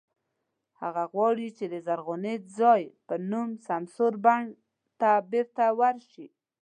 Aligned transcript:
هغه 0.81 1.03
غواړي 1.13 1.47
چې 1.57 1.65
د 1.73 1.75
"زرغون 1.85 2.25
ځای" 2.59 2.83
په 3.07 3.15
نوم 3.31 3.49
سمسور 3.67 4.13
بڼ 4.25 4.43
ته 4.99 5.09
بېرته 5.31 5.65
ورشي. 5.79 6.27